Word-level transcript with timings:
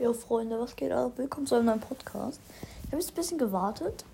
Ja, 0.00 0.12
Freunde, 0.12 0.58
was 0.58 0.74
geht 0.74 0.90
ab? 0.90 1.12
Willkommen 1.18 1.46
zu 1.46 1.54
einem 1.54 1.66
neuen 1.66 1.80
Podcast. 1.80 2.40
Ich 2.82 2.88
habe 2.88 2.96
jetzt 2.96 3.12
ein 3.12 3.14
bisschen 3.14 3.38
gewartet. 3.38 4.04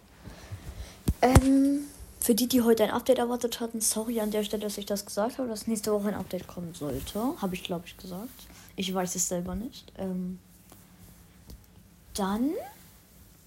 Ähm, 1.22 1.84
für 2.20 2.34
die, 2.34 2.48
die 2.48 2.60
heute 2.60 2.84
ein 2.84 2.90
Update 2.90 3.16
erwartet 3.16 3.60
hatten, 3.60 3.80
sorry 3.80 4.20
an 4.20 4.30
der 4.30 4.44
Stelle, 4.44 4.62
dass 4.62 4.76
ich 4.76 4.84
das 4.84 5.06
gesagt 5.06 5.38
habe, 5.38 5.48
dass 5.48 5.66
nächste 5.66 5.90
Woche 5.92 6.08
ein 6.08 6.14
Update 6.14 6.46
kommen 6.46 6.74
sollte. 6.74 7.34
Habe 7.40 7.54
ich, 7.54 7.64
glaube 7.64 7.86
ich, 7.86 7.96
gesagt. 7.96 8.28
Ich 8.76 8.92
weiß 8.92 9.14
es 9.14 9.26
selber 9.26 9.54
nicht. 9.54 9.90
Ähm, 9.96 10.38
dann 12.12 12.50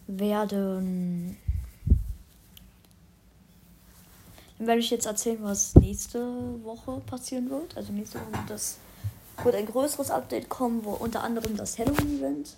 werden. 0.08 1.38
Dann 4.58 4.68
werde 4.68 4.80
ich 4.80 4.90
jetzt 4.90 5.06
erzählen, 5.06 5.38
was 5.44 5.76
nächste 5.76 6.20
Woche 6.64 7.00
passieren 7.06 7.52
wird. 7.52 7.78
Also 7.78 7.94
nächste 7.94 8.20
Woche 8.20 8.32
wird 8.32 8.50
das 8.50 8.78
wird 9.42 9.56
ein 9.56 9.66
größeres 9.66 10.12
Update 10.12 10.50
kommen, 10.50 10.84
wo 10.84 10.92
unter 10.92 11.24
anderem 11.24 11.58
das 11.58 11.78
Halloween-Event, 11.80 12.56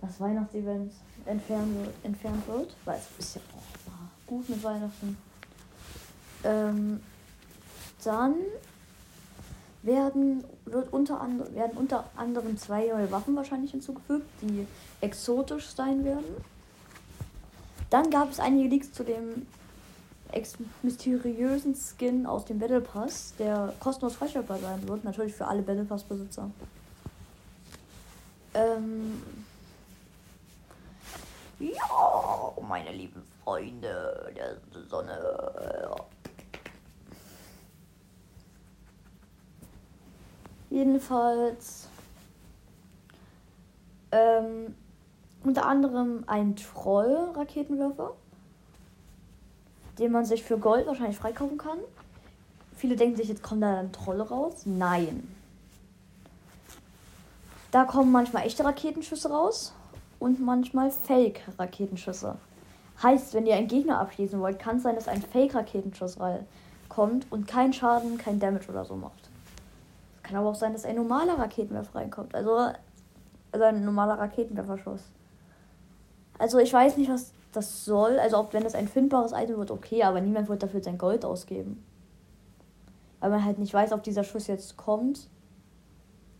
das 0.00 0.20
Weihnachtsevent 0.20 0.92
entfernt 1.26 1.88
entfernt 2.02 2.48
wird, 2.48 2.74
weil 2.84 2.98
es 2.98 3.26
ist 3.26 3.36
ja 3.36 3.42
auch 3.54 4.26
gut 4.26 4.48
mit 4.48 4.62
Weihnachten. 4.62 5.18
Ähm, 6.44 7.00
dann 8.02 8.34
werden, 9.82 10.44
wird 10.64 10.92
unter 10.92 11.20
anderem, 11.20 11.54
werden 11.54 11.76
unter 11.76 12.04
anderem 12.16 12.56
zwei 12.56 12.86
neue 12.86 13.10
Waffen 13.10 13.36
wahrscheinlich 13.36 13.72
hinzugefügt, 13.72 14.26
die 14.42 14.66
exotisch 15.00 15.68
sein 15.70 16.04
werden. 16.04 16.36
Dann 17.90 18.10
gab 18.10 18.30
es 18.30 18.40
einige 18.40 18.68
Leaks 18.68 18.92
zu 18.92 19.04
dem 19.04 19.46
mysteriösen 20.82 21.74
Skin 21.74 22.26
aus 22.26 22.44
dem 22.44 22.58
Battle 22.58 22.80
Pass, 22.80 23.34
der 23.38 23.72
kostenlos 23.80 24.16
freischaltbar 24.16 24.58
sein 24.58 24.88
wird. 24.88 25.04
Natürlich 25.04 25.34
für 25.34 25.46
alle 25.46 25.62
Battle 25.62 25.84
Pass-Besitzer. 25.84 26.50
Ähm 28.54 29.22
ja, 31.58 32.52
meine 32.66 32.92
lieben 32.92 33.22
Freunde 33.44 34.32
der 34.36 34.56
Sonne. 34.88 35.96
Jedenfalls 40.70 41.88
ähm, 44.12 44.74
unter 45.42 45.66
anderem 45.66 46.24
ein 46.26 46.56
Troll-Raketenwerfer 46.56 48.14
den 50.00 50.12
man 50.12 50.24
sich 50.24 50.42
für 50.42 50.58
Gold 50.58 50.86
wahrscheinlich 50.86 51.18
freikaufen 51.18 51.58
kann. 51.58 51.78
Viele 52.74 52.96
denken 52.96 53.16
sich, 53.16 53.28
jetzt 53.28 53.42
kommen 53.42 53.60
da 53.60 53.76
dann 53.76 53.92
Trolle 53.92 54.28
raus. 54.28 54.62
Nein. 54.64 55.28
Da 57.70 57.84
kommen 57.84 58.10
manchmal 58.10 58.46
echte 58.46 58.64
Raketenschüsse 58.64 59.30
raus 59.30 59.74
und 60.18 60.40
manchmal 60.40 60.90
Fake-Raketenschüsse. 60.90 62.36
Heißt, 63.02 63.34
wenn 63.34 63.46
ihr 63.46 63.54
einen 63.54 63.68
Gegner 63.68 64.00
abschließen 64.00 64.40
wollt, 64.40 64.58
kann 64.58 64.78
es 64.78 64.82
sein, 64.82 64.94
dass 64.94 65.06
ein 65.08 65.22
Fake-Raketenschuss 65.22 66.18
kommt 66.88 67.30
und 67.30 67.46
kein 67.46 67.72
Schaden, 67.72 68.18
kein 68.18 68.40
Damage 68.40 68.70
oder 68.70 68.84
so 68.84 68.96
macht. 68.96 69.30
Es 70.16 70.22
kann 70.22 70.36
aber 70.36 70.48
auch 70.48 70.54
sein, 70.54 70.72
dass 70.72 70.84
ein 70.84 70.96
normaler 70.96 71.38
Raketenwerfer 71.38 71.98
reinkommt. 71.98 72.34
Also, 72.34 72.72
also 73.52 73.64
ein 73.64 73.84
normaler 73.84 74.18
Raketenwerferschuss. 74.18 75.02
Also 76.38 76.58
ich 76.58 76.72
weiß 76.72 76.96
nicht, 76.96 77.10
was 77.10 77.32
das 77.52 77.84
soll, 77.84 78.18
also 78.18 78.38
ob 78.38 78.52
wenn 78.52 78.62
das 78.62 78.74
ein 78.74 78.88
findbares 78.88 79.32
Item 79.32 79.58
wird, 79.58 79.70
okay, 79.70 80.02
aber 80.02 80.20
niemand 80.20 80.48
wird 80.48 80.62
dafür 80.62 80.82
sein 80.82 80.98
Gold 80.98 81.24
ausgeben. 81.24 81.84
Weil 83.18 83.30
man 83.30 83.44
halt 83.44 83.58
nicht 83.58 83.74
weiß, 83.74 83.92
ob 83.92 84.02
dieser 84.02 84.24
Schuss 84.24 84.46
jetzt 84.46 84.76
kommt. 84.76 85.28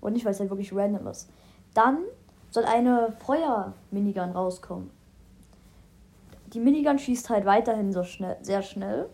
Und 0.00 0.14
nicht, 0.14 0.24
weil 0.24 0.32
es 0.32 0.40
halt 0.40 0.50
wirklich 0.50 0.74
random 0.74 1.08
ist. 1.08 1.28
Dann 1.74 1.98
soll 2.50 2.64
eine 2.64 3.14
Feuer-Minigun 3.24 4.30
rauskommen. 4.30 4.90
Die 6.52 6.60
Minigun 6.60 6.98
schießt 6.98 7.28
halt 7.28 7.44
weiterhin 7.44 7.92
so 7.92 8.02
schnell, 8.02 8.36
sehr 8.42 8.62
schnell. 8.62 9.08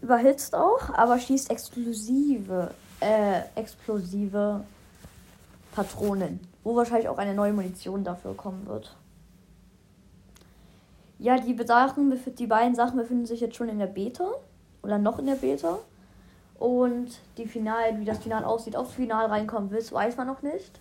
Überhitzt 0.00 0.54
auch, 0.54 0.90
aber 0.90 1.18
schießt 1.18 1.50
exklusive, 1.50 2.70
äh, 3.00 3.40
explosive 3.54 4.64
Patronen. 5.74 6.40
Wo 6.62 6.76
wahrscheinlich 6.76 7.08
auch 7.08 7.18
eine 7.18 7.34
neue 7.34 7.52
Munition 7.52 8.04
dafür 8.04 8.34
kommen 8.34 8.66
wird. 8.66 8.94
Ja, 11.24 11.38
die 11.38 11.56
Sachen, 11.64 12.12
die 12.38 12.46
beiden 12.46 12.74
Sachen 12.74 12.98
befinden 12.98 13.24
sich 13.24 13.40
jetzt 13.40 13.56
schon 13.56 13.70
in 13.70 13.78
der 13.78 13.86
Beta. 13.86 14.30
Oder 14.82 14.98
noch 14.98 15.18
in 15.18 15.24
der 15.24 15.36
Beta. 15.36 15.78
Und 16.58 17.18
die 17.38 17.46
Final, 17.46 17.98
wie 17.98 18.04
das 18.04 18.18
Final 18.18 18.44
aussieht, 18.44 18.76
aufs 18.76 18.92
Final 18.92 19.28
reinkommen 19.28 19.70
will, 19.70 19.82
weiß 19.90 20.18
man 20.18 20.26
noch 20.26 20.42
nicht. 20.42 20.78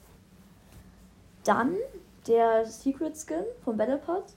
Dann 1.45 1.77
der 2.27 2.65
Secret 2.65 3.15
Skin 3.15 3.45
vom 3.63 3.77
Battle 3.77 3.99
Pass 3.99 4.35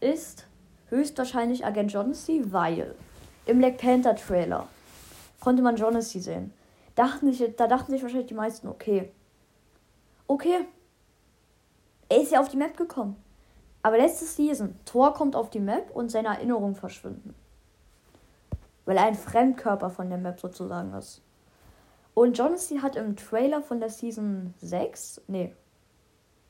ist 0.00 0.44
höchstwahrscheinlich 0.90 1.64
Agent 1.64 1.90
Jonesy, 1.90 2.42
weil 2.52 2.94
im 3.46 3.56
Black 3.56 3.78
Panther 3.78 4.14
Trailer 4.14 4.68
konnte 5.40 5.62
man 5.62 5.76
Jonesy 5.76 6.20
sehen. 6.20 6.52
Dachten 6.96 7.32
sich, 7.32 7.56
da 7.56 7.66
dachten 7.66 7.92
sich 7.92 8.02
wahrscheinlich 8.02 8.28
die 8.28 8.34
meisten, 8.34 8.68
okay. 8.68 9.10
Okay. 10.26 10.66
Er 12.10 12.20
ist 12.20 12.32
ja 12.32 12.40
auf 12.40 12.50
die 12.50 12.58
Map 12.58 12.76
gekommen. 12.76 13.16
Aber 13.86 13.98
letzte 13.98 14.24
Season, 14.24 14.74
Thor 14.84 15.14
kommt 15.14 15.36
auf 15.36 15.48
die 15.48 15.60
Map 15.60 15.92
und 15.94 16.10
seine 16.10 16.26
Erinnerungen 16.26 16.74
verschwinden. 16.74 17.36
Weil 18.84 18.96
er 18.96 19.04
ein 19.04 19.14
Fremdkörper 19.14 19.90
von 19.90 20.08
der 20.08 20.18
Map 20.18 20.40
sozusagen 20.40 20.92
ist. 20.94 21.22
Und 22.12 22.36
Jonesy 22.36 22.78
hat 22.78 22.96
im 22.96 23.14
Trailer 23.14 23.62
von 23.62 23.78
der 23.78 23.90
Season 23.90 24.54
6, 24.58 25.20
nee, 25.28 25.54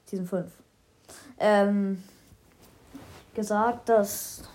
Season 0.06 0.26
5, 0.26 0.50
ähm, 1.38 2.02
gesagt, 3.34 3.90
dass 3.90 4.48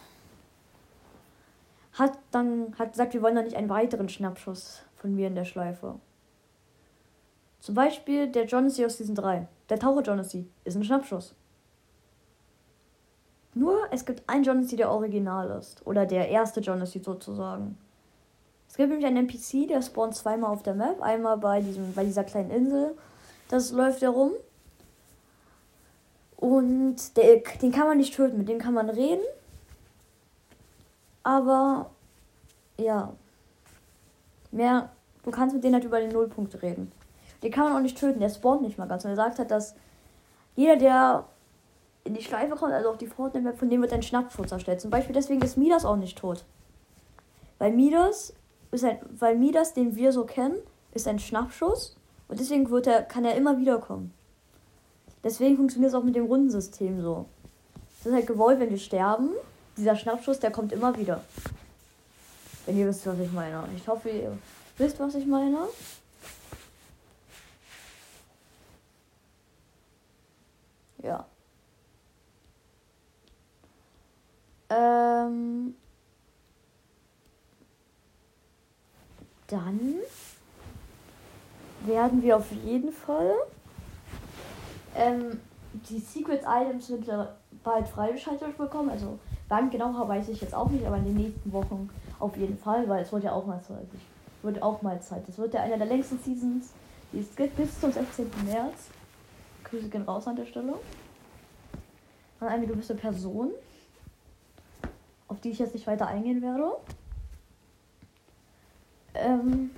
hat 1.94 2.18
dann 2.31 2.74
hat 2.80 2.94
gesagt, 2.94 3.14
wir 3.14 3.22
wollen 3.22 3.36
da 3.36 3.44
nicht 3.44 3.58
einen 3.58 3.70
weiteren 3.70 4.09
Schnappschuss 4.09 4.81
von 4.96 5.14
mir 5.14 5.28
in 5.28 5.36
der 5.36 5.46
Schleife. 5.46 6.00
Zum 7.59 7.75
Beispiel 7.75 8.31
der 8.31 8.46
Jonesy 8.46 8.84
aus 8.84 8.97
Season 8.97 9.14
3. 9.14 9.47
Der 9.70 9.78
Taucher 9.78 10.02
Jonesy 10.02 10.50
ist 10.64 10.75
ein 10.75 10.84
Schnappschuss. 10.84 11.36
Nur 13.53 13.79
es 13.91 14.06
gibt 14.06 14.28
einen 14.29 14.44
Jonesy, 14.44 14.75
der 14.75 14.91
original 14.91 15.50
ist. 15.59 15.85
Oder 15.85 16.06
der 16.06 16.29
erste 16.29 16.62
Jonesy 16.62 17.00
sozusagen. 17.00 17.78
Es 18.69 18.78
gibt 18.78 18.89
nämlich 18.89 19.06
einen 19.06 19.28
NPC, 19.28 19.67
der 19.67 19.81
spawnt 19.81 20.16
zweimal 20.16 20.51
auf 20.51 20.63
der 20.63 20.73
Map. 20.73 21.01
Einmal 21.01 21.38
bei, 21.38 21.59
diesem, 21.61 21.94
bei 21.94 22.06
dieser 22.06 22.23
kleinen 22.23 22.51
Insel. 22.51 22.95
Das 23.50 23.72
läuft 23.72 24.01
herum. 24.01 24.31
Und 26.38 27.17
der, 27.17 27.41
den 27.61 27.72
kann 27.72 27.88
man 27.88 27.97
nicht 27.97 28.16
töten, 28.16 28.38
mit 28.38 28.47
dem 28.47 28.59
kann 28.59 28.73
man 28.73 28.90
reden. 28.90 29.22
Aber 31.23 31.91
ja. 32.78 33.13
Mehr. 34.51 34.90
Du 35.23 35.31
kannst 35.31 35.53
mit 35.53 35.63
denen 35.63 35.75
halt 35.75 35.84
über 35.84 36.00
den 36.00 36.11
Nullpunkt 36.11 36.61
reden. 36.61 36.91
Den 37.44 37.51
kann 37.51 37.66
man 37.66 37.75
auch 37.75 37.81
nicht 37.81 37.97
töten, 37.97 38.19
der 38.19 38.29
spawnt 38.29 38.61
nicht 38.61 38.78
mal 38.78 38.88
ganz. 38.88 39.03
Und 39.03 39.11
er 39.11 39.16
sagt 39.17 39.38
halt, 39.38 39.51
dass 39.51 39.75
jeder, 40.56 40.78
der 40.78 41.25
in 42.03 42.13
die 42.13 42.23
Schleife 42.23 42.56
kommt, 42.56 42.73
also 42.73 42.89
auf 42.89 42.97
die 42.97 43.07
Fortnite-Map, 43.07 43.57
von 43.57 43.69
dem 43.69 43.81
wird 43.81 43.94
ein 43.94 44.03
Schnappschutz 44.03 44.51
erstellt. 44.51 44.81
Zum 44.81 44.91
Beispiel 44.91 45.13
deswegen 45.13 45.41
ist 45.41 45.57
Midas 45.57 45.85
auch 45.85 45.97
nicht 45.97 46.17
tot. 46.17 46.45
Weil 47.59 47.72
Midas, 47.72 48.34
ist 48.72 48.84
ein, 48.84 49.00
weil 49.12 49.38
Midas, 49.38 49.73
den 49.73 49.95
wir 49.95 50.11
so 50.11 50.25
kennen, 50.25 50.57
ist 50.94 51.07
ein 51.07 51.19
Schnappschuss 51.19 51.95
und 52.28 52.40
deswegen 52.40 52.69
wird 52.69 52.88
er, 52.88 53.03
kann 53.03 53.25
er 53.25 53.35
immer 53.35 53.57
wiederkommen. 53.57 54.13
Deswegen 55.23 55.57
funktioniert 55.57 55.91
es 55.91 55.95
auch 55.95 56.03
mit 56.03 56.16
dem 56.16 56.25
Rundensystem 56.25 57.01
so. 57.01 57.28
Es 58.00 58.07
ist 58.07 58.13
halt 58.13 58.25
gewollt, 58.25 58.59
wenn 58.59 58.72
wir 58.72 58.79
sterben, 58.79 59.29
dieser 59.78 59.95
Schnappschuss, 59.95 60.40
der 60.40 60.51
kommt 60.51 60.73
immer 60.73 60.97
wieder. 60.97 61.23
Wenn 62.66 62.78
ihr 62.78 62.88
wisst, 62.88 63.06
was 63.06 63.19
ich 63.19 63.31
meine. 63.31 63.63
Ich 63.75 63.88
hoffe, 63.88 64.09
ihr 64.09 64.38
wisst, 64.78 65.00
was 65.00 65.16
ich 65.16 65.25
meine. 65.25 65.67
Ja. 71.03 71.26
Ähm, 74.72 75.76
dann 79.47 79.97
werden 81.85 82.22
wir 82.23 82.38
auf 82.38 82.50
jeden 82.52 82.94
Fall 82.94 83.34
ähm, 84.96 85.41
die 85.90 86.00
Secret 86.00 86.44
Items 86.47 86.90
mit 86.90 87.06
bald 87.64 87.88
freigeschaltet 87.88 88.58
bekommen. 88.58 88.90
Also 88.90 89.20
wann 89.50 89.70
genau 89.70 90.08
weiß 90.08 90.29
ich 90.29 90.40
jetzt 90.40 90.56
auch 90.56 90.70
nicht, 90.70 90.85
aber 90.85 90.97
in 90.97 91.06
den 91.06 91.17
nächsten 91.17 91.52
Wochen 91.52 91.90
auf 92.20 92.38
jeden 92.38 92.58
Fall, 92.58 92.88
weil 92.88 93.03
es 93.03 93.12
wird 93.12 93.26
ja 93.26 93.34
auch 93.34 93.46
mal 93.46 93.62
Zeit. 93.62 93.88
Es 93.94 94.44
wird 94.44 94.62
auch 94.62 94.82
mal 94.82 95.02
Zeit. 95.02 95.28
Es 95.28 95.38
wird 95.38 95.53
ja 95.53 95.64
einer 95.64 95.78
der 95.78 95.88
längsten 95.88 96.17
Seasons, 96.20 96.72
die 97.12 97.20
es 97.20 97.35
gibt, 97.35 97.58
bis 97.58 97.78
zum 97.79 97.91
16. 97.91 98.29
März. 98.46 98.88
Grüße 99.66 99.90
gehen 99.90 100.03
raus 100.03 100.28
an 100.28 100.38
der 100.38 100.46
Stelle. 100.46 100.76
An 102.40 102.47
eine 102.47 102.67
gewisse 102.67 102.96
Person 102.96 103.52
auf 105.31 105.39
die 105.39 105.49
ich 105.49 105.59
jetzt 105.59 105.73
nicht 105.73 105.87
weiter 105.87 106.07
eingehen 106.07 106.41
werde. 106.41 106.72
Ähm, 109.16 109.72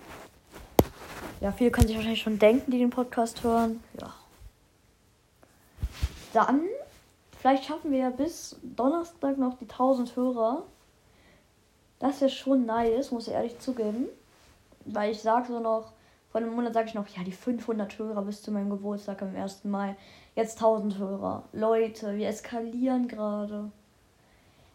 Ja, 1.42 1.52
viele 1.52 1.72
können 1.72 1.88
sich 1.88 1.96
wahrscheinlich 1.96 2.22
schon 2.22 2.40
denken, 2.40 2.72
die 2.72 2.80
den 2.80 2.90
Podcast 2.90 3.44
hören. 3.44 3.84
Ja. 4.00 4.14
Dann, 6.34 6.62
vielleicht 7.38 7.66
schaffen 7.66 7.92
wir 7.92 8.00
ja 8.00 8.10
bis 8.10 8.56
Donnerstag 8.64 9.38
noch 9.38 9.58
die 9.58 9.70
1000 9.70 10.16
Hörer. 10.16 10.64
Das 12.00 12.22
wäre 12.22 12.32
schon 12.32 12.66
nice, 12.66 13.12
muss 13.12 13.28
ich 13.28 13.34
ehrlich 13.34 13.60
zugeben. 13.60 14.08
Weil 14.86 15.12
ich 15.12 15.22
sage 15.22 15.48
so 15.50 15.60
noch, 15.60 15.92
vor 16.32 16.42
einem 16.42 16.56
Monat 16.56 16.74
sage 16.74 16.88
ich 16.88 16.94
noch, 16.94 17.08
ja, 17.10 17.24
die 17.24 17.32
500 17.32 18.00
Hörer 18.00 18.22
bis 18.24 18.42
zu 18.42 18.52
meinem 18.52 18.70
Geburtstag 18.70 19.22
am 19.22 19.36
1. 19.36 19.66
Mai. 19.66 19.96
Jetzt 20.36 20.58
1000 20.58 20.98
Hörer. 20.98 21.44
Leute, 21.52 22.16
wir 22.16 22.28
eskalieren 22.28 23.08
gerade. 23.08 23.70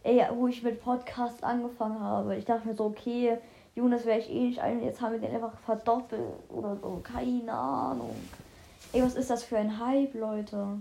Ey, 0.09 0.25
wo 0.33 0.49
ich 0.49 0.63
mit 0.63 0.83
Podcast 0.83 1.45
angefangen 1.45 2.01
habe, 2.01 2.35
ich 2.35 2.47
dachte 2.47 2.67
mir 2.67 2.75
so, 2.75 2.87
okay, 2.87 3.37
Jonas 3.75 4.07
wäre 4.07 4.21
ich 4.21 4.31
eh 4.31 4.47
nicht 4.47 4.59
ein, 4.59 4.83
jetzt 4.83 5.03
haben 5.03 5.13
wir 5.13 5.19
den 5.19 5.35
einfach 5.35 5.53
verdoppelt 5.59 6.23
oder 6.49 6.77
so, 6.77 6.99
keine 7.03 7.53
Ahnung. 7.53 8.17
Ey, 8.95 9.03
was 9.03 9.17
ist 9.17 9.29
das 9.29 9.45
für 9.45 9.59
ein 9.59 9.79
Hype, 9.79 10.15
Leute? 10.15 10.81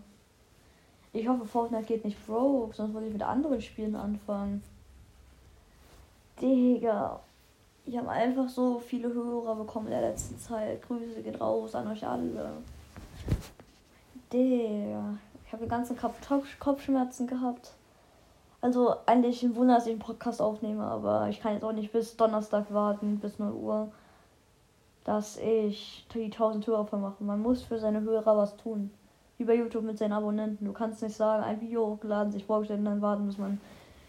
Ich 1.11 1.27
hoffe, 1.27 1.43
Fortnite 1.43 1.83
geht 1.83 2.05
nicht 2.05 2.25
broke, 2.25 2.73
sonst 2.73 2.93
würde 2.93 3.07
ich 3.07 3.11
mit 3.11 3.21
anderen 3.21 3.61
Spielen 3.61 3.97
anfangen. 3.97 4.63
Digga, 6.41 7.19
ich 7.85 7.97
habe 7.97 8.07
einfach 8.07 8.47
so 8.47 8.79
viele 8.79 9.13
Hörer 9.13 9.55
bekommen 9.55 9.87
in 9.87 9.99
der 9.99 10.09
letzten 10.09 10.39
Zeit. 10.39 10.81
Grüße 10.83 11.21
gehen 11.21 11.35
raus 11.35 11.75
an 11.75 11.89
euch 11.89 12.07
alle. 12.07 12.53
Digga, 14.31 15.17
ich 15.45 15.51
habe 15.51 15.65
die 15.65 15.69
ganzen 15.69 15.97
Kopfschmerzen 16.61 17.27
gehabt. 17.27 17.73
Also 18.61 18.95
eigentlich 19.05 19.43
ein 19.43 19.55
Wunder, 19.55 19.75
dass 19.75 19.85
ich 19.85 19.91
einen 19.91 19.99
Podcast 19.99 20.41
aufnehme, 20.41 20.83
aber 20.83 21.29
ich 21.29 21.39
kann 21.39 21.53
jetzt 21.53 21.63
auch 21.63 21.73
nicht 21.73 21.91
bis 21.91 22.17
Donnerstag 22.17 22.73
warten, 22.73 23.19
bis 23.19 23.37
0 23.37 23.51
Uhr, 23.51 23.91
dass 25.03 25.37
ich 25.37 26.05
die 26.13 26.25
1000 26.25 26.65
Hörer 26.65 26.85
voll 26.85 26.99
mache. 26.99 27.23
Man 27.23 27.41
muss 27.41 27.61
für 27.61 27.77
seine 27.77 28.01
Hörer 28.01 28.35
was 28.37 28.57
tun. 28.57 28.91
Wie 29.37 29.43
bei 29.43 29.55
YouTube 29.55 29.83
mit 29.83 29.99
seinen 29.99 30.13
Abonnenten. 30.13 30.65
Du 30.65 30.73
kannst 30.73 31.03
nicht 31.03 31.15
sagen, 31.15 31.43
ein 31.43 31.61
Video 31.61 31.85
hochgeladen, 31.85 32.31
sich 32.31 32.45
vorgestellt 32.45 32.79
und 32.79 32.85
dann 32.85 33.01
warten, 33.01 33.27
bis 33.27 33.37
man 33.37 33.61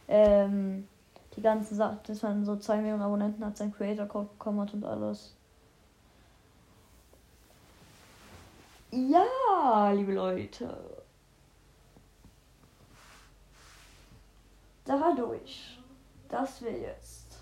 ähm, 0.09 0.89
die 1.37 1.43
ganzen 1.43 1.77
Sachen, 1.77 1.99
dass 2.07 2.23
man 2.23 2.45
so 2.45 2.57
2 2.57 2.79
Millionen 2.79 3.03
Abonnenten 3.03 3.45
hat, 3.45 3.57
seinen 3.57 3.75
Creator 3.75 4.07
Code 4.07 4.29
bekommen 4.33 4.61
hat 4.61 4.73
und 4.73 4.85
alles. 4.85 5.35
Ja, 8.91 9.91
liebe 9.93 10.15
Leute. 10.15 10.75
Dadurch, 14.89 15.79
dass 16.29 16.63
wir 16.63 16.73
jetzt 16.73 17.39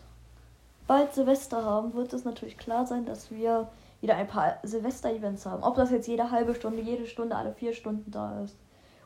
bald 0.86 1.12
Silvester 1.14 1.64
haben, 1.64 1.94
wird 1.94 2.12
es 2.12 2.24
natürlich 2.24 2.58
klar 2.58 2.86
sein, 2.86 3.06
dass 3.06 3.30
wir 3.30 3.68
wieder 4.00 4.16
ein 4.16 4.26
paar 4.26 4.58
Silvester-Events 4.62 5.46
haben. 5.46 5.62
Ob 5.62 5.76
das 5.76 5.90
jetzt 5.90 6.06
jede 6.06 6.30
halbe 6.30 6.54
Stunde, 6.54 6.82
jede 6.82 7.06
Stunde, 7.06 7.36
alle 7.36 7.52
vier 7.52 7.72
Stunden 7.72 8.10
da 8.10 8.42
ist. 8.42 8.56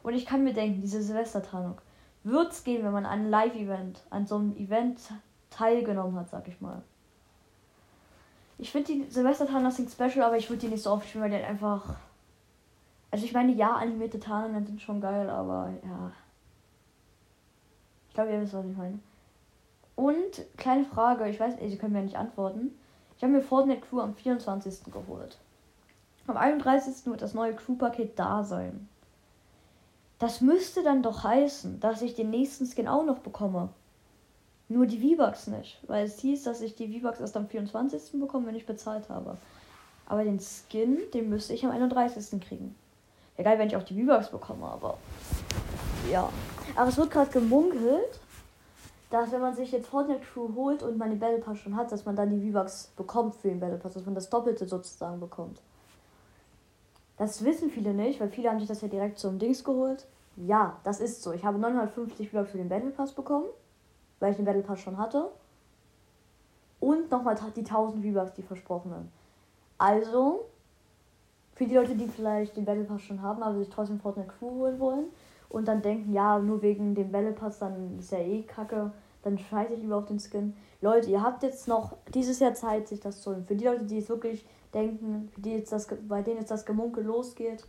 Und 0.03 0.15
ich 0.15 0.27
kann 0.27 0.45
mir 0.45 0.53
denken, 0.53 0.81
diese 0.81 1.03
Silvestertarnung 1.03 1.81
wird 2.25 2.53
es 2.53 2.65
gehen, 2.65 2.85
wenn 2.85 2.93
man 2.93 3.07
an 3.07 3.21
einem 3.21 3.31
Live-Event, 3.31 4.03
an 4.11 4.27
so 4.27 4.37
einem 4.37 4.57
Event 4.57 5.01
teilgenommen 5.51 6.19
hat, 6.19 6.29
sag 6.29 6.49
ich 6.49 6.61
mal. 6.61 6.83
Ich 8.59 8.73
finde 8.73 8.93
die 8.93 9.11
Silvester-Tarnung 9.11 9.73
special, 9.73 10.23
aber 10.23 10.37
ich 10.37 10.51
würde 10.51 10.61
die 10.61 10.69
nicht 10.69 10.83
so 10.83 10.91
oft 10.91 11.09
spielen, 11.09 11.25
weil 11.25 11.31
die 11.31 11.37
halt 11.37 11.49
einfach. 11.49 11.97
Also 13.11 13.25
ich 13.25 13.33
meine, 13.33 13.53
ja, 13.53 13.75
animierte 13.75 14.21
Tarnungen 14.21 14.67
sind 14.67 14.83
schon 14.83 15.01
geil, 15.01 15.29
aber 15.31 15.71
ja. 15.83 16.13
Glaube, 18.21 18.35
ihr 18.35 18.43
wisst, 18.43 18.53
was 18.53 18.67
ich 18.67 18.77
meine. 18.77 18.99
Und, 19.97 20.45
kleine 20.59 20.85
Frage, 20.85 21.27
ich 21.31 21.41
weiß, 21.41 21.55
Sie 21.59 21.79
können 21.79 21.95
mir 21.95 22.03
nicht 22.03 22.19
antworten. 22.19 22.79
Ich 23.17 23.23
habe 23.23 23.33
mir 23.33 23.41
Fortnite 23.41 23.81
Crew 23.81 24.01
am 24.01 24.15
24. 24.15 24.93
geholt. 24.93 25.39
Am 26.27 26.37
31. 26.37 27.07
wird 27.07 27.23
das 27.23 27.33
neue 27.33 27.55
Crew-Paket 27.55 28.19
da 28.19 28.45
sein. 28.45 28.91
Das 30.19 30.43
müsste 30.43 30.83
dann 30.83 31.03
doch 31.03 31.25
heißen, 31.25 31.81
dass 31.81 32.03
ich 32.03 32.15
den 32.15 32.29
nächsten 32.29 32.67
Skin 32.67 32.89
auch 32.89 33.07
noch 33.07 33.21
bekomme. 33.21 33.71
Nur 34.69 34.85
die 34.85 34.99
V-Bucks 34.99 35.47
nicht. 35.47 35.79
Weil 35.87 36.05
es 36.05 36.19
hieß, 36.19 36.43
dass 36.43 36.61
ich 36.61 36.75
die 36.75 37.01
V-Bucks 37.01 37.21
erst 37.21 37.39
am 37.39 37.49
24. 37.49 38.21
bekomme, 38.21 38.49
wenn 38.49 38.57
ich 38.57 38.67
bezahlt 38.67 39.09
habe. 39.09 39.39
Aber 40.05 40.25
den 40.25 40.41
Skin, 40.41 40.99
den 41.15 41.31
müsste 41.31 41.55
ich 41.55 41.65
am 41.65 41.71
31. 41.71 42.39
kriegen. 42.43 42.75
Egal, 43.39 43.59
wenn 43.59 43.69
ich 43.69 43.77
auch 43.77 43.83
die 43.83 43.99
V-Bucks 43.99 44.29
bekomme, 44.29 44.67
aber. 44.67 44.99
Ja. 46.13 46.29
Aber 46.77 46.89
es 46.89 46.97
wird 46.97 47.11
gerade 47.11 47.31
gemunkelt, 47.31 48.21
dass 49.11 49.33
wenn 49.33 49.41
man 49.41 49.55
sich 49.55 49.73
jetzt 49.73 49.89
Fortnite 49.89 50.21
Crew 50.21 50.55
holt 50.55 50.83
und 50.83 50.97
man 50.97 51.11
den 51.11 51.19
Battle 51.19 51.39
Pass 51.39 51.59
schon 51.59 51.77
hat, 51.77 51.91
dass 51.91 52.05
man 52.05 52.15
dann 52.15 52.31
die 52.31 52.51
V-Bucks 52.51 52.93
bekommt 52.97 53.35
für 53.35 53.49
den 53.49 53.61
Battle 53.61 53.79
Pass, 53.79 53.95
dass 53.95 54.05
man 54.05 54.15
das 54.15 54.31
Doppelte 54.31 54.67
sozusagen 54.67 55.19
bekommt. 55.19 55.61
Das 57.17 57.45
wissen 57.45 57.71
viele 57.71 57.93
nicht, 57.93 58.21
weil 58.21 58.31
viele 58.31 58.49
haben 58.49 58.61
sich 58.61 58.69
das 58.69 58.81
ja 58.81 58.89
direkt 58.89 59.19
zum 59.19 59.39
Dings 59.39 59.65
geholt. 59.65 60.07
Ja, 60.37 60.77
das 60.85 61.01
ist 61.01 61.23
so. 61.23 61.33
Ich 61.33 61.45
habe 61.45 61.59
950 61.59 62.31
V-Bucks 62.31 62.53
für 62.53 62.59
den 62.59 62.69
Battle 62.69 62.91
Pass 62.91 63.13
bekommen, 63.13 63.47
weil 64.21 64.31
ich 64.31 64.37
den 64.37 64.47
Battle 64.47 64.63
Pass 64.63 64.81
schon 64.81 64.97
hatte. 64.97 65.29
Und 66.79 67.11
nochmal 67.11 67.37
die 67.55 67.61
1000 67.61 68.05
V-Bucks, 68.05 68.35
die 68.35 68.43
versprochenen. 68.43 69.11
Also, 69.77 70.47
für 71.55 71.67
die 71.67 71.75
Leute, 71.75 71.95
die 71.95 72.09
vielleicht 72.09 72.57
den 72.57 72.65
Battle 72.65 72.85
Pass 72.85 73.03
schon 73.03 73.21
haben, 73.21 73.43
aber 73.43 73.59
sich 73.59 73.69
trotzdem 73.69 74.01
Fortnite 74.01 74.31
Crew 74.39 74.51
holen 74.51 74.79
wollen, 74.79 75.05
und 75.51 75.69
dann 75.69 75.83
denken, 75.83 76.13
ja, 76.13 76.39
nur 76.39 76.63
wegen 76.63 76.95
dem 76.95 77.13
Battle 77.13 77.33
Pass, 77.33 77.59
dann 77.59 77.99
ist 77.99 78.13
ja 78.13 78.19
eh 78.19 78.43
kacke, 78.43 78.93
dann 79.23 79.37
scheiße 79.37 79.75
ich 79.75 79.81
lieber 79.81 79.97
auf 79.97 80.07
den 80.07 80.19
Skin. 80.19 80.55
Leute, 80.81 81.11
ihr 81.11 81.23
habt 81.23 81.43
jetzt 81.43 81.69
noch 81.69 81.97
dieses 82.15 82.39
Jahr 82.39 82.55
Zeit, 82.55 82.89
sich 82.89 83.01
das 83.01 83.21
zu 83.21 83.31
holen. 83.31 83.45
Für 83.45 83.57
die 83.57 83.65
Leute, 83.65 83.85
die 83.85 83.99
es 83.99 84.09
wirklich 84.09 84.47
denken, 84.73 85.31
die 85.37 85.53
jetzt 85.53 85.73
das, 85.73 85.89
bei 86.09 86.23
denen 86.23 86.39
jetzt 86.39 86.51
das 86.51 86.65
Gemunkel 86.65 87.05
losgeht, 87.05 87.65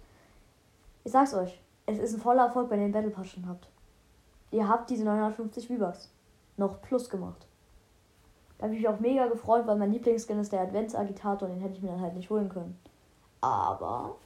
ich 1.04 1.12
sag's 1.12 1.33
euch, 1.33 1.60
es 1.88 1.98
ist 1.98 2.13
ein 2.13 2.22
voller 2.22 2.45
Erfolg, 2.45 2.69
wenn 2.69 2.80
ihr 2.80 2.88
den 2.88 2.94
Battle 2.94 3.10
Pass 3.10 3.28
schon 3.28 3.50
habt. 3.50 3.68
Ihr 4.51 4.68
habt 4.68 4.89
diese 4.89 5.04
950 5.04 5.68
V-Bucks 5.68 6.12
noch 6.57 6.81
plus 6.81 7.10
gemacht. 7.10 7.48
Da 8.57 8.66
habe 8.66 8.75
ich 8.75 8.81
mich 8.81 8.89
auch 8.89 9.00
mega 9.00 9.28
gefreut, 9.28 9.66
weil 9.66 9.78
mein 9.78 9.92
Lieblingsskin 9.92 10.39
ist 10.39 10.51
der 10.51 10.62
Adventsagitator, 10.62 11.48
den 11.48 11.62
hätte 11.62 11.74
ich 11.74 11.81
mir 11.81 11.89
dann 11.89 12.01
halt 12.01 12.16
nicht 12.16 12.30
holen 12.30 12.48
können. 12.48 12.78
Aber 13.42 14.18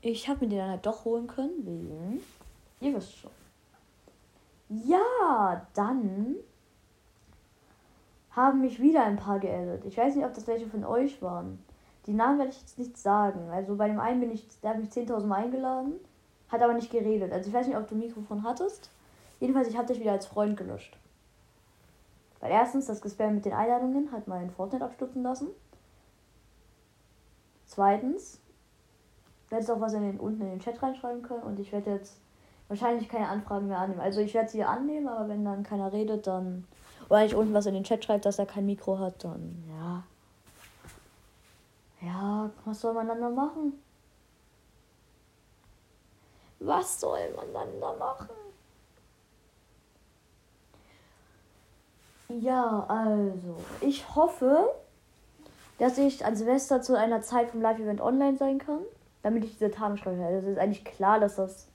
ich 0.00 0.28
habe 0.28 0.44
mir 0.44 0.50
den 0.50 0.58
dann 0.58 0.70
halt 0.70 0.86
doch 0.86 1.04
holen 1.04 1.26
können, 1.26 1.64
wegen. 1.64 2.20
Ihr 2.80 2.94
wisst 2.94 3.16
schon. 3.16 3.30
Ja, 4.68 5.66
dann 5.74 6.36
haben 8.30 8.60
mich 8.60 8.80
wieder 8.80 9.04
ein 9.04 9.16
paar 9.16 9.40
geaddet. 9.40 9.84
Ich 9.84 9.96
weiß 9.96 10.14
nicht, 10.14 10.24
ob 10.24 10.34
das 10.34 10.46
welche 10.46 10.66
von 10.66 10.84
euch 10.84 11.20
waren. 11.22 11.58
Die 12.06 12.12
Namen 12.12 12.38
werde 12.38 12.52
ich 12.52 12.60
jetzt 12.60 12.78
nicht 12.78 12.96
sagen. 12.96 13.50
Also 13.50 13.76
bei 13.76 13.88
dem 13.88 13.98
einen 13.98 14.20
bin 14.20 14.30
ich, 14.30 14.46
der 14.60 14.70
hat 14.70 14.78
mich 14.78 14.90
10.000 14.90 15.26
Mal 15.26 15.44
eingeladen, 15.44 15.94
hat 16.48 16.62
aber 16.62 16.74
nicht 16.74 16.90
geredet. 16.90 17.32
Also 17.32 17.48
ich 17.48 17.54
weiß 17.54 17.66
nicht, 17.66 17.76
ob 17.76 17.88
du 17.88 17.94
ein 17.94 18.00
Mikrofon 18.00 18.44
hattest. 18.44 18.90
Jedenfalls, 19.40 19.68
ich 19.68 19.76
habe 19.76 19.88
dich 19.88 20.00
wieder 20.00 20.12
als 20.12 20.26
Freund 20.26 20.56
gelöscht. 20.56 20.96
Weil 22.40 22.52
erstens, 22.52 22.86
das 22.86 23.00
Gespam 23.00 23.34
mit 23.34 23.44
den 23.44 23.52
Einladungen 23.52 24.12
hat 24.12 24.28
meinen 24.28 24.50
Fortnite 24.50 24.84
abstürzen 24.84 25.22
lassen. 25.22 25.48
Zweitens, 27.66 28.40
werde 29.50 29.62
jetzt 29.62 29.70
auch 29.70 29.80
was 29.80 29.94
in 29.94 30.02
den, 30.02 30.20
unten 30.20 30.42
in 30.42 30.50
den 30.50 30.60
Chat 30.60 30.82
reinschreiben 30.82 31.22
können 31.22 31.42
und 31.42 31.58
ich 31.58 31.72
werde 31.72 31.92
jetzt 31.92 32.20
wahrscheinlich 32.68 33.08
keine 33.08 33.28
Anfragen 33.28 33.68
mehr 33.68 33.78
annehmen. 33.78 34.00
Also 34.00 34.20
ich 34.20 34.34
werde 34.34 34.50
sie 34.50 34.62
annehmen, 34.62 35.08
aber 35.08 35.28
wenn 35.28 35.44
dann 35.44 35.62
keiner 35.62 35.92
redet, 35.92 36.26
dann. 36.26 36.66
Oder 37.08 37.24
ich 37.24 37.34
unten 37.34 37.54
was 37.54 37.66
in 37.66 37.74
den 37.74 37.84
Chat 37.84 38.04
schreibt, 38.04 38.26
dass 38.26 38.38
er 38.38 38.46
kein 38.46 38.66
Mikro 38.66 38.98
hat, 38.98 39.24
dann 39.24 39.64
ja. 39.68 40.02
Ja, 42.00 42.50
was 42.64 42.80
soll 42.80 42.92
man 42.92 43.08
dann 43.08 43.20
da 43.20 43.30
machen? 43.30 43.72
Was 46.60 47.00
soll 47.00 47.32
man 47.34 47.52
dann 47.52 47.80
da 47.80 47.92
machen? 47.94 48.28
Ja, 52.28 52.84
also, 52.88 53.56
ich 53.80 54.14
hoffe, 54.14 54.68
dass 55.78 55.96
ich 55.96 56.26
an 56.26 56.36
Silvester 56.36 56.82
zu 56.82 56.96
einer 56.96 57.22
Zeit 57.22 57.50
vom 57.50 57.62
Live-Event 57.62 58.02
online 58.02 58.36
sein 58.36 58.58
kann 58.58 58.80
damit 59.28 59.44
ich 59.44 59.52
diese 59.52 59.70
Tarnung 59.70 59.98
schreibe. 59.98 60.24
Also 60.24 60.46
es 60.46 60.52
ist 60.54 60.58
eigentlich 60.58 60.86
klar, 60.86 61.20
dass 61.20 61.36
das 61.36 61.68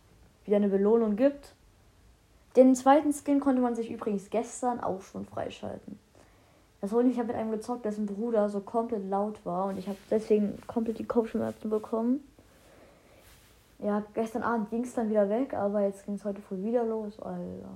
wieder 0.43 0.57
eine 0.57 0.69
Belohnung 0.69 1.15
gibt. 1.15 1.53
Den 2.55 2.75
zweiten 2.75 3.13
Skin 3.13 3.39
konnte 3.39 3.61
man 3.61 3.75
sich 3.75 3.91
übrigens 3.91 4.31
gestern 4.31 4.79
auch 4.79 5.03
schon 5.03 5.25
freischalten. 5.25 5.99
Das 6.81 6.91
wurde 6.91 7.09
ich 7.09 7.17
habe 7.19 7.27
mit 7.27 7.35
einem 7.37 7.51
gezockt, 7.51 7.85
dessen 7.85 8.07
Bruder 8.07 8.49
so 8.49 8.59
komplett 8.59 9.07
laut 9.07 9.45
war 9.45 9.67
und 9.67 9.77
ich 9.77 9.87
habe 9.87 9.99
deswegen 10.09 10.59
komplett 10.65 10.97
die 10.97 11.05
Kopfschmerzen 11.05 11.69
bekommen. 11.69 12.27
Ja, 13.77 14.03
gestern 14.15 14.41
Abend 14.41 14.71
ging 14.71 14.83
es 14.83 14.95
dann 14.95 15.11
wieder 15.11 15.29
weg, 15.29 15.53
aber 15.53 15.81
jetzt 15.81 16.05
ging 16.05 16.15
es 16.15 16.25
heute 16.25 16.41
früh 16.41 16.63
wieder 16.63 16.83
los, 16.83 17.19
Alter. 17.19 17.69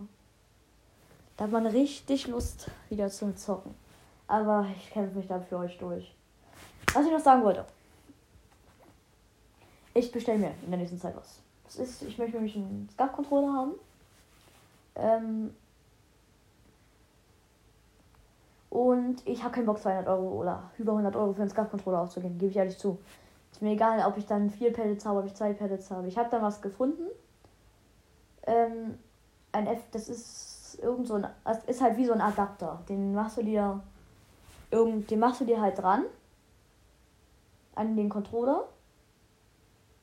Da 1.38 1.44
hat 1.44 1.52
man 1.52 1.68
richtig 1.68 2.28
Lust 2.28 2.72
wieder 2.90 3.10
zum 3.10 3.38
Zocken. 3.38 3.76
Aber 4.26 4.66
ich 4.76 4.90
kämpfe 4.90 5.16
mich 5.16 5.28
dann 5.28 5.44
für 5.44 5.58
euch 5.58 5.78
durch. 5.78 6.16
Was 6.94 7.06
ich 7.06 7.12
noch 7.12 7.20
sagen 7.20 7.44
wollte. 7.44 7.64
Ich 9.98 10.12
bestelle 10.12 10.38
mir 10.38 10.52
in 10.64 10.70
der 10.70 10.80
nächsten 10.80 11.00
Zeit 11.00 11.16
was. 11.16 11.40
Das 11.64 11.78
ist, 11.78 12.04
ich 12.04 12.20
möchte 12.20 12.36
nämlich 12.36 12.56
einen 12.56 12.88
SCAF-Controller 12.94 13.52
haben. 13.52 13.72
Ähm 14.96 15.56
und 18.70 19.26
ich 19.26 19.42
habe 19.42 19.56
keinen 19.56 19.66
Bock, 19.66 19.80
200 19.80 20.08
Euro 20.08 20.40
oder 20.40 20.70
über 20.78 20.92
100 20.92 21.16
Euro 21.16 21.34
für 21.34 21.42
einen 21.42 21.50
Scuff-Controller 21.50 22.02
auszugeben, 22.02 22.38
gebe 22.38 22.52
ich 22.52 22.58
ehrlich 22.58 22.78
zu. 22.78 23.00
Ist 23.52 23.64
mir 23.64 23.72
egal, 23.72 24.06
ob 24.06 24.18
ich 24.18 24.28
dann 24.28 24.52
vier 24.52 24.72
Pellets 24.72 25.04
habe, 25.04 25.18
ob 25.22 25.26
ich 25.26 25.34
zwei 25.34 25.54
Pellets 25.54 25.90
habe. 25.90 26.08
Ich 26.08 26.16
habe 26.16 26.30
dann 26.30 26.44
was 26.44 26.62
gefunden. 26.62 27.08
Ähm, 28.46 29.00
ein 29.52 29.66
F, 29.66 29.82
das 29.92 30.10
ist 30.10 30.78
irgend 30.80 31.08
so 31.08 31.16
ein, 31.16 31.28
das 31.44 31.64
ist 31.66 31.82
halt 31.82 31.98
wie 31.98 32.06
so 32.06 32.14
ein 32.14 32.22
Adapter. 32.22 32.84
Den 32.88 33.16
machst 33.16 33.38
du 33.38 33.42
dir, 33.42 33.82
irgend, 34.70 35.10
den 35.10 35.18
machst 35.18 35.42
du 35.42 35.46
dir 35.46 35.60
halt 35.60 35.80
dran 35.80 36.04
an 37.74 37.96
den 37.96 38.10
Controller. 38.10 38.68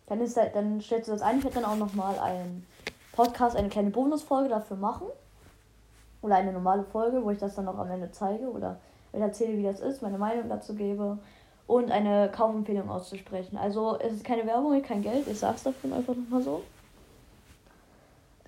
Dann 0.06 0.20
ist 0.20 0.36
halt, 0.36 0.54
dann 0.54 0.80
stellst 0.80 1.08
du 1.08 1.12
das 1.12 1.22
ein. 1.22 1.38
Ich 1.38 1.44
werde 1.44 1.60
dann 1.60 1.70
auch 1.70 1.76
nochmal 1.76 2.18
einen 2.18 2.66
Podcast, 3.12 3.56
eine 3.56 3.68
kleine 3.68 3.90
Bonusfolge 3.90 4.48
dafür 4.48 4.76
machen. 4.76 5.06
Oder 6.22 6.36
eine 6.36 6.52
normale 6.52 6.84
Folge, 6.84 7.22
wo 7.22 7.30
ich 7.30 7.38
das 7.38 7.54
dann 7.54 7.68
auch 7.68 7.78
am 7.78 7.90
Ende 7.90 8.10
zeige 8.10 8.50
oder 8.50 8.78
erzähle, 9.12 9.56
wie 9.58 9.62
das 9.62 9.80
ist, 9.80 10.02
meine 10.02 10.18
Meinung 10.18 10.48
dazu 10.48 10.74
gebe 10.74 11.18
und 11.66 11.90
eine 11.90 12.30
Kaufempfehlung 12.30 12.90
auszusprechen. 12.90 13.56
Also 13.56 13.98
es 13.98 14.12
ist 14.12 14.24
keine 14.24 14.46
Werbung, 14.46 14.80
kein 14.82 15.02
Geld, 15.02 15.26
ich 15.28 15.38
sag's 15.38 15.62
davon 15.62 15.92
einfach 15.92 16.14
nochmal 16.14 16.42
so. 16.42 16.62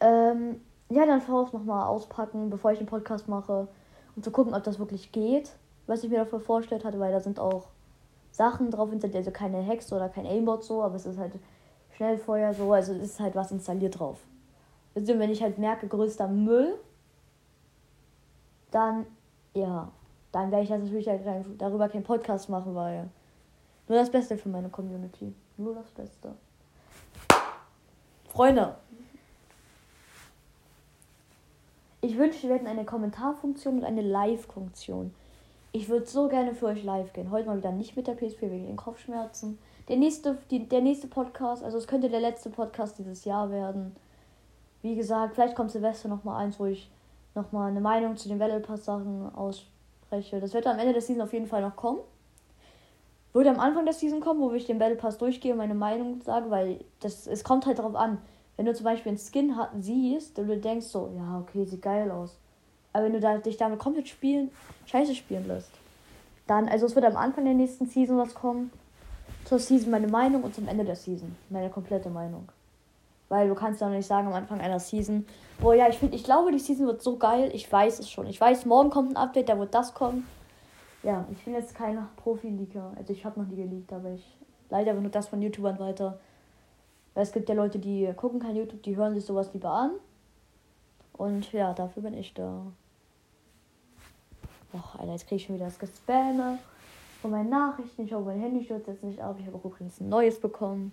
Ähm, 0.01 0.61
ja, 0.89 1.07
dann 1.07 1.23
Faust 1.23 1.55
nochmal 1.55 1.87
auspacken, 1.87 2.51
bevor 2.51 2.73
ich 2.73 2.79
den 2.79 2.87
Podcast 2.87 3.29
mache, 3.29 3.69
um 4.15 4.23
zu 4.23 4.31
gucken, 4.31 4.55
ob 4.55 4.65
das 4.65 4.79
wirklich 4.79 5.13
geht, 5.13 5.53
was 5.87 6.05
ich 6.05 6.11
mir 6.11 6.19
dafür 6.19 6.41
vorgestellt 6.41 6.85
hatte, 6.85 7.01
weil 7.01 7.13
da 7.13 7.21
sind 7.21 7.41
auch 7.41 7.69
Sachen 8.37 8.71
drauf 8.71 8.93
installiert, 8.93 9.17
also 9.17 9.31
keine 9.31 9.63
Hex 9.63 9.91
oder 9.93 10.11
kein 10.11 10.27
Aimbot 10.27 10.63
so, 10.63 10.83
aber 10.83 10.97
es 10.97 11.07
ist 11.07 11.17
halt 11.17 11.33
Schnellfeuer 11.97 12.53
so, 12.53 12.71
also 12.71 12.93
es 12.93 13.13
ist 13.13 13.21
halt 13.21 13.35
was 13.35 13.51
installiert 13.51 13.99
drauf. 13.99 14.19
Also 14.95 15.19
wenn 15.19 15.31
ich 15.31 15.43
halt 15.43 15.57
merke, 15.57 15.89
größter 15.89 16.29
Müll, 16.29 16.75
dann, 18.71 19.07
ja, 19.55 19.91
dann 20.33 20.51
werde 20.51 20.65
ich 20.65 20.69
das 20.69 20.83
natürlich 20.83 21.09
darüber 21.57 21.89
keinen 21.89 22.05
Podcast 22.05 22.51
machen, 22.51 22.75
weil 22.75 23.09
nur 23.89 23.99
das 23.99 24.11
Beste 24.11 24.37
für 24.37 24.51
meine 24.51 24.69
Community. 24.69 25.35
Nur 25.57 25.75
das 25.75 25.89
Beste. 25.93 26.35
Freunde, 28.29 28.77
ich 32.03 32.19
wünsche, 32.19 32.49
wir 32.49 32.57
hätten 32.57 32.67
eine 32.67 32.85
Kommentarfunktion 32.85 33.79
und 33.79 33.85
eine 33.85 34.03
Live-Funktion. 34.03 35.15
Ich 35.77 35.91
würde 35.91 36.07
so 36.07 36.27
gerne 36.29 36.55
für 36.55 36.69
euch 36.69 36.83
live 36.85 37.13
gehen. 37.13 37.31
Heute 37.31 37.49
mal 37.49 37.59
wieder 37.59 37.71
nicht 37.71 37.99
mit 37.99 38.07
der 38.07 38.15
PSP 38.15 38.51
wegen 38.51 38.67
den 38.67 38.77
Kopfschmerzen. 38.77 39.59
Der 39.91 39.99
nächste, 39.99 40.39
die, 40.51 40.67
der 40.67 40.81
nächste 40.81 41.07
Podcast, 41.07 41.63
also 41.63 41.77
es 41.77 41.87
könnte 41.87 42.09
der 42.09 42.21
letzte 42.21 42.49
Podcast 42.49 42.99
dieses 42.99 43.27
Jahr 43.27 43.51
werden. 43.51 43.95
Wie 44.81 44.95
gesagt, 44.95 45.35
vielleicht 45.35 45.55
kommt 45.55 45.71
Silvester 45.71 46.09
nochmal 46.09 46.43
eins, 46.43 46.59
wo 46.59 46.65
ich 46.65 46.91
nochmal 47.35 47.71
eine 47.71 47.83
Meinung 47.83 48.17
zu 48.17 48.27
den 48.27 48.39
Battle 48.39 48.61
Pass 48.61 48.87
Sachen 48.87 49.31
ausspreche. 49.35 50.41
Das 50.41 50.55
wird 50.55 50.67
am 50.67 50.79
Ende 50.79 50.95
der 50.95 51.03
Season 51.03 51.21
auf 51.21 51.35
jeden 51.35 51.47
Fall 51.47 51.61
noch 51.61 51.77
kommen. 51.77 52.01
Würde 53.35 53.51
am 53.51 53.61
Anfang 53.61 53.85
der 53.85 53.93
Season 53.93 54.21
kommen, 54.21 54.41
wo 54.41 54.53
ich 54.53 54.65
den 54.65 54.79
Battle 54.79 54.97
Pass 54.97 55.19
durchgehe 55.19 55.53
und 55.53 55.59
meine 55.59 55.75
Meinung 55.75 56.23
sage, 56.23 56.49
weil 56.49 56.87
das, 57.01 57.27
es 57.27 57.45
kommt 57.45 57.67
halt 57.67 57.79
darauf 57.79 57.97
an. 57.97 58.17
Wenn 58.57 58.65
du 58.65 58.73
zum 58.73 58.85
Beispiel 58.85 59.11
einen 59.11 59.19
Skin 59.19 59.59
hat, 59.59 59.73
siehst 59.79 60.39
und 60.39 60.49
du 60.49 60.57
denkst 60.57 60.87
so, 60.87 61.11
ja, 61.15 61.39
okay, 61.39 61.67
sieht 61.67 61.83
geil 61.83 62.11
aus. 62.11 62.39
Aber 62.97 63.05
wenn 63.05 63.13
du 63.13 63.21
da, 63.21 63.37
dich 63.37 63.59
damit 63.59 63.79
komplett 63.79 64.09
spielen, 64.09 64.51
scheiße 64.87 65.15
spielen 65.15 65.47
lässt, 65.47 65.69
dann, 66.47 66.67
also 66.67 66.87
es 66.87 66.95
wird 66.95 67.05
am 67.05 67.19
Anfang 67.19 67.45
der 67.45 67.53
nächsten 67.53 67.85
Season 67.85 68.17
was 68.17 68.35
kommen. 68.35 68.73
Zur 69.45 69.59
Season 69.59 69.91
meine 69.91 70.09
Meinung 70.09 70.43
und 70.45 70.55
zum 70.55 70.67
Ende 70.67 70.83
der 70.83 70.97
Season 70.97 71.37
meine 71.51 71.69
komplette 71.69 72.09
Meinung. 72.09 72.49
Weil 73.29 73.49
du 73.49 73.55
kannst 73.55 73.83
ja 73.83 73.91
nicht 73.91 74.07
sagen 74.07 74.29
am 74.29 74.33
Anfang 74.33 74.63
einer 74.63 74.81
Season, 74.81 75.27
boah 75.61 75.75
ja, 75.75 75.91
ich 75.91 75.99
finde, 75.99 76.17
ich 76.17 76.25
glaube, 76.25 76.53
die 76.53 76.59
Season 76.59 76.87
wird 76.87 77.03
so 77.03 77.19
geil. 77.19 77.51
Ich 77.53 77.71
weiß 77.71 77.99
es 77.99 78.11
schon. 78.11 78.27
Ich 78.29 78.41
weiß, 78.41 78.65
morgen 78.65 78.89
kommt 78.89 79.11
ein 79.11 79.19
Update, 79.19 79.51
da 79.51 79.59
wird 79.59 79.75
das 79.75 79.93
kommen. 79.93 80.27
Ja, 81.03 81.27
ich 81.31 81.45
bin 81.45 81.53
jetzt 81.53 81.75
kein 81.75 81.99
Profi-Leaker. 82.17 82.95
Also 82.97 83.13
ich 83.13 83.27
habe 83.27 83.39
noch 83.39 83.47
nie 83.47 83.57
geleakt, 83.57 83.93
aber 83.93 84.13
ich 84.13 84.25
leider 84.71 84.95
nur 84.95 85.11
das 85.11 85.29
von 85.29 85.43
YouTubern 85.43 85.79
weiter. 85.79 86.19
Weil 87.13 87.25
es 87.25 87.33
gibt 87.33 87.51
ja 87.51 87.55
Leute, 87.55 87.79
die 87.79 88.11
gucken 88.17 88.41
kein 88.41 88.57
YouTube, 88.57 88.83
die 88.83 88.97
hören 88.97 89.13
sich 89.13 89.27
sowas 89.27 89.53
lieber 89.53 89.73
an. 89.73 89.91
Und 91.13 91.53
ja, 91.53 91.75
dafür 91.75 92.03
bin 92.03 92.15
ich 92.15 92.33
da. 92.33 92.63
Och, 94.77 95.01
Alter, 95.01 95.13
jetzt 95.13 95.27
kriege 95.27 95.37
ich 95.37 95.47
schon 95.47 95.55
wieder 95.55 95.67
das 95.67 95.79
Gespamme 95.79 96.59
von 97.23 97.31
meinen 97.31 97.49
Nachrichten. 97.49 98.05
Ich 98.05 98.13
hoffe, 98.13 98.27
mein 98.27 98.41
Handy 98.41 98.65
stürzt 98.65 98.89
jetzt 98.89 99.03
nicht 99.03 99.21
ab. 99.21 99.37
Ich 99.39 99.47
habe 99.47 99.57
auch 99.57 99.65
übrigens 99.65 100.01
ein 100.01 100.09
neues 100.09 100.41
bekommen. 100.41 100.93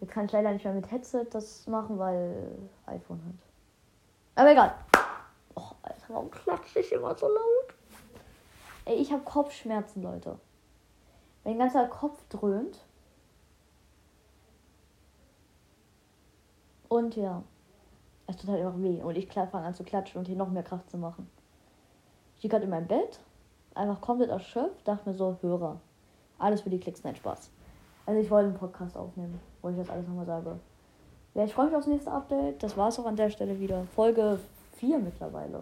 Jetzt 0.00 0.10
kann 0.10 0.24
ich 0.24 0.32
leider 0.32 0.52
nicht 0.52 0.64
mehr 0.64 0.74
mit 0.74 0.90
Headset 0.90 1.26
das 1.30 1.66
machen, 1.68 1.98
weil 1.98 2.58
iPhone 2.86 3.22
hat. 3.24 3.34
Aber 4.34 4.50
egal. 4.50 4.74
Och, 5.56 5.76
Alter, 5.82 6.06
warum 6.08 6.30
klatsche 6.30 6.80
ich 6.80 6.92
immer 6.92 7.14
so 7.14 7.26
laut? 7.26 7.74
Ey, 8.86 8.96
ich 8.96 9.12
habe 9.12 9.22
Kopfschmerzen, 9.22 10.02
Leute. 10.02 10.38
Mein 11.44 11.58
ganzer 11.58 11.86
Kopf 11.86 12.18
dröhnt. 12.28 12.84
Und 16.88 17.14
ja, 17.16 17.42
es 18.26 18.36
tut 18.36 18.50
halt 18.50 18.64
einfach 18.64 18.80
weh. 18.80 19.00
Und 19.00 19.16
ich 19.16 19.32
fange 19.32 19.66
an 19.66 19.74
zu 19.74 19.84
klatschen 19.84 20.18
und 20.18 20.26
hier 20.26 20.36
noch 20.36 20.50
mehr 20.50 20.64
Kraft 20.64 20.90
zu 20.90 20.98
machen. 20.98 21.30
Ich 22.42 22.50
gerade 22.50 22.64
in 22.64 22.70
meinem 22.70 22.88
Bett, 22.88 23.20
einfach 23.72 24.00
komplett 24.00 24.30
erschöpft, 24.30 24.86
dachte 24.86 25.08
mir 25.08 25.14
so, 25.14 25.36
Hörer. 25.42 25.78
Alles 26.40 26.62
für 26.62 26.70
die 26.70 26.80
Klicks, 26.80 27.04
nein, 27.04 27.14
Spaß. 27.14 27.50
Also 28.04 28.20
ich 28.20 28.28
wollte 28.30 28.48
einen 28.48 28.58
Podcast 28.58 28.96
aufnehmen, 28.96 29.38
wo 29.62 29.68
ich 29.68 29.76
das 29.76 29.88
alles 29.88 30.08
nochmal 30.08 30.26
sage. 30.26 30.58
Ja, 31.34 31.44
ich 31.44 31.54
freue 31.54 31.66
mich 31.66 31.76
aufs 31.76 31.86
nächste 31.86 32.10
Update. 32.10 32.60
Das 32.60 32.76
war 32.76 32.88
es 32.88 32.98
auch 32.98 33.06
an 33.06 33.14
der 33.14 33.30
Stelle 33.30 33.60
wieder. 33.60 33.84
Folge 33.94 34.40
4 34.78 34.98
mittlerweile. 34.98 35.60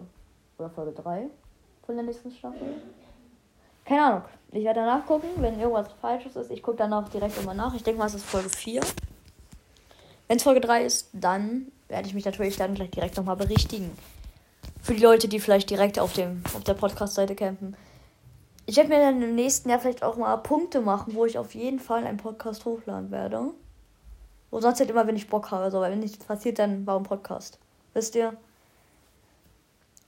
Oder 0.57 0.71
Folge 0.71 0.93
3 0.93 1.29
von 1.85 1.97
der 1.97 2.05
nächsten 2.05 2.31
Staffel. 2.31 2.81
Keine 3.85 4.03
Ahnung. 4.03 4.23
Ich 4.51 4.65
werde 4.65 4.81
danach 4.81 5.05
gucken, 5.05 5.29
wenn 5.37 5.61
irgendwas 5.61 5.93
Falsches 6.01 6.35
ist. 6.35 6.51
Ich 6.51 6.63
gucke 6.63 6.79
danach 6.79 7.11
direkt 7.11 7.39
immer 7.39 7.53
nach. 7.53 7.75
Ich 7.75 7.83
denke 7.83 7.99
mal, 7.99 8.07
es 8.07 8.15
ist 8.15 8.25
Folge 8.25 8.49
4. 8.49 8.81
Wenn 10.29 10.39
es 10.39 10.43
Folge 10.43 10.63
3 10.63 10.85
ist, 10.87 11.11
dann 11.13 11.71
werde 11.89 12.09
ich 12.09 12.15
mich 12.15 12.25
natürlich 12.25 12.57
dann 12.57 12.73
gleich 12.73 12.91
direkt 12.91 13.19
nochmal 13.19 13.37
berichtigen. 13.37 13.91
Für 14.83 14.95
die 14.95 15.03
Leute, 15.03 15.29
die 15.29 15.41
vielleicht 15.41 15.71
direkt 15.71 15.99
auf, 15.99 16.13
dem, 16.15 16.43
auf 16.55 16.65
der 16.65 16.75
Podcast-Seite 16.75 17.35
campen. 17.35 17.77
Ich 18.67 18.77
werde 18.77 18.89
mir 18.89 18.99
dann 18.99 19.23
im 19.23 19.35
nächsten 19.35 19.69
Jahr 19.69 19.79
vielleicht 19.79 20.03
auch 20.03 20.17
mal 20.17 20.37
Punkte 20.37 20.81
machen, 20.81 21.15
wo 21.15 21.27
ich 21.27 21.39
auf 21.39 21.55
jeden 21.55 21.79
Fall 21.81 22.05
einen 22.05 22.19
Podcast 22.19 22.65
hochladen 22.65 23.11
werde. 23.11 23.51
Wo 24.51 24.61
sonst 24.61 24.81
halt 24.81 24.91
immer, 24.91 25.07
wenn 25.07 25.17
ich 25.17 25.29
Bock 25.29 25.51
habe. 25.51 25.65
Also, 25.65 25.81
weil 25.81 25.93
wenn 25.93 26.01
nichts 26.01 26.25
passiert, 26.25 26.59
dann 26.59 26.87
warum 26.87 27.03
Podcast? 27.03 27.59
Wisst 27.95 28.15
ihr? 28.15 28.35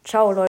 Ciao, 0.05 0.33
Leute. 0.33 0.41